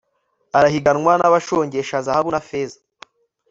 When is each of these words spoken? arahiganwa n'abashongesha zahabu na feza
arahiganwa 0.57 1.13
n'abashongesha 1.17 1.97
zahabu 2.05 2.29
na 2.33 2.41
feza 2.47 2.79